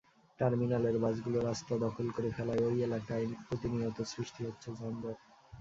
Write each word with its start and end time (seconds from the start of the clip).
টার্মিনালের 0.39 0.95
বাসগুলো 0.99 1.37
রাস্তা 1.41 1.73
দখল 1.85 2.07
করে 2.15 2.29
ফেলায় 2.31 2.63
ওই 2.63 2.77
এলাকায় 2.83 3.25
প্রতিনিয়ত 3.47 3.97
সৃষ্টি 4.11 4.41
হচ্ছে 4.47 4.67
যানজটের। 4.71 5.17